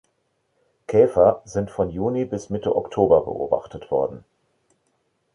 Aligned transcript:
Käfer 0.87 1.43
sind 1.45 1.69
von 1.69 1.91
Juni 1.91 2.25
bis 2.25 2.49
Mitte 2.49 2.75
Oktober 2.75 3.21
beobachtet 3.23 3.91
worden. 3.91 4.23